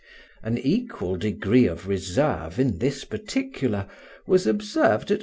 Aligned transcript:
An 0.41 0.57
equal 0.57 1.15
degree 1.15 1.67
of 1.67 1.87
reserve 1.87 2.59
in 2.59 2.79
this 2.79 3.05
particular 3.05 3.85
was 4.25 4.47
observed 4.47 5.11
at 5.11 5.19
M. 5.19 5.19